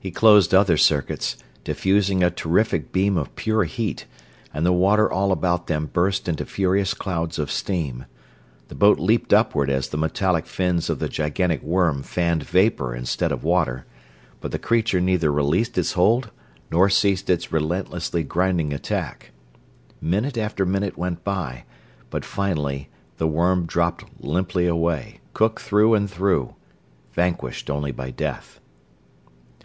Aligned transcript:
He 0.00 0.12
closed 0.12 0.54
other 0.54 0.78
circuits, 0.78 1.36
diffusing 1.64 2.22
a 2.24 2.30
terrific 2.30 2.92
beam 2.92 3.18
of 3.18 3.34
pure 3.36 3.64
heat, 3.64 4.06
and 4.54 4.64
the 4.64 4.72
water 4.72 5.10
all 5.12 5.32
about 5.32 5.66
them 5.66 5.90
burst 5.92 6.26
into 6.30 6.46
furious 6.46 6.94
clouds 6.94 7.38
of 7.38 7.50
steam. 7.50 8.06
The 8.68 8.74
boat 8.74 8.98
leaped 8.98 9.34
upward 9.34 9.68
as 9.68 9.88
the 9.88 9.98
metallic 9.98 10.46
fins 10.46 10.88
of 10.88 10.98
the 10.98 11.10
gigantic 11.10 11.62
worm 11.62 12.02
fanned 12.02 12.44
vapor 12.44 12.94
instead 12.94 13.32
of 13.32 13.44
water, 13.44 13.84
but 14.40 14.50
the 14.50 14.58
creature 14.58 15.00
neither 15.00 15.30
released 15.30 15.76
its 15.76 15.92
hold 15.92 16.30
nor 16.70 16.88
ceased 16.88 17.28
its 17.28 17.52
relentlessly 17.52 18.22
grinding 18.22 18.72
attack. 18.72 19.32
Minute 20.00 20.38
after 20.38 20.64
minute 20.64 20.96
went 20.96 21.22
by, 21.22 21.64
but 22.08 22.24
finally 22.24 22.88
the 23.18 23.28
worm 23.28 23.66
dropped 23.66 24.04
limply 24.18 24.66
away 24.66 25.20
cooked 25.34 25.60
through 25.60 25.92
and 25.92 26.08
through; 26.10 26.54
vanquished 27.12 27.68
only 27.68 27.92
by 27.92 28.10
death. 28.10 28.58